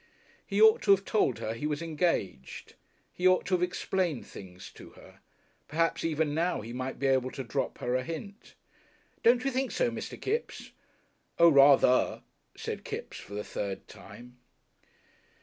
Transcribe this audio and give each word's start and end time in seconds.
He 0.47 0.59
ought 0.59 0.81
to 0.81 0.91
have 0.95 1.05
told 1.05 1.37
her 1.37 1.53
he 1.53 1.67
was 1.67 1.79
engaged. 1.83 2.73
He 3.13 3.27
ought 3.27 3.45
to 3.45 3.53
have 3.53 3.61
explained 3.61 4.25
things 4.25 4.71
to 4.71 4.89
her. 4.93 5.19
Perhaps 5.67 6.03
even 6.03 6.33
now 6.33 6.61
he 6.61 6.73
might 6.73 6.97
be 6.97 7.05
able 7.05 7.29
to 7.29 7.43
drop 7.43 7.77
her 7.77 7.93
a 7.95 8.03
hint. 8.03 8.55
"Don't 9.21 9.43
you 9.45 9.51
think 9.51 9.69
so, 9.69 9.91
Mr. 9.91 10.19
Kipps?" 10.19 10.71
"Oo 11.39 11.51
rather," 11.51 12.23
said 12.57 12.83
Kipps 12.83 13.17
for 13.19 13.35
the 13.35 13.43
third 13.43 13.87
time. 13.87 14.39